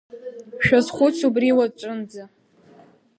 [0.65, 2.23] Шәазхәыц убри уаҵәынӡа…